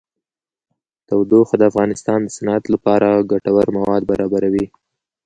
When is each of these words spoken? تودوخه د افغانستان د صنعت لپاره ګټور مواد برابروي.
تودوخه 1.07 1.55
د 1.57 1.63
افغانستان 1.71 2.19
د 2.23 2.29
صنعت 2.37 2.63
لپاره 2.73 3.09
ګټور 3.31 3.67
مواد 3.77 4.01
برابروي. 4.11 4.65